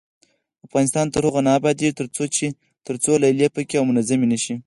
[0.65, 1.97] افغانستان تر هغو نه ابادیږي،
[2.87, 4.55] ترڅو لیلیې پاکې او منظمې نشي.